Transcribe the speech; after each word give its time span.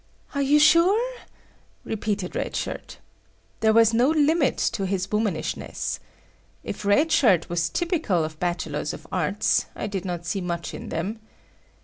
"Are 0.33 0.41
you 0.41 0.57
sure?" 0.57 0.99
repeated 1.83 2.35
Red 2.35 2.55
Shirt. 2.55 2.97
There 3.59 3.71
was 3.71 3.93
no 3.93 4.09
limit 4.09 4.57
to 4.73 4.87
his 4.87 5.07
womanishness. 5.11 5.99
If 6.63 6.85
Red 6.85 7.11
Shirt 7.11 7.47
was 7.51 7.69
typical 7.69 8.23
of 8.23 8.39
Bachelors 8.39 8.93
of 8.95 9.05
Arts, 9.11 9.67
I 9.75 9.85
did 9.85 10.03
not 10.03 10.25
see 10.25 10.41
much 10.41 10.73
in 10.73 10.89
them. 10.89 11.19